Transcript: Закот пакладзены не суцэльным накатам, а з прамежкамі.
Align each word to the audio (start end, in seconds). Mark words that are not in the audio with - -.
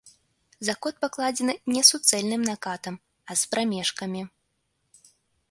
Закот 0.69 0.95
пакладзены 1.03 1.55
не 1.73 1.83
суцэльным 1.89 2.41
накатам, 2.49 2.95
а 3.29 3.39
з 3.43 3.53
прамежкамі. 3.53 4.21